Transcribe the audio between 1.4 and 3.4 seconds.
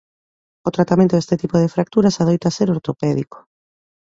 tipo de fracturas adoita ser ortopédico.